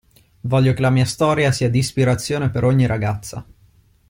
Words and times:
Voglio 0.41 0.73
che 0.73 0.81
la 0.81 0.89
mia 0.89 1.05
storia 1.05 1.51
sia 1.51 1.69
d'ispirazione 1.69 2.49
per 2.49 2.63
ogni 2.63 2.87
ragazza. 2.87 3.45